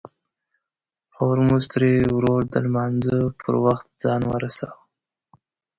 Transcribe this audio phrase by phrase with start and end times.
[1.17, 4.79] هورموز تري ورور د لمانځه پر وخت ځان ورساوه.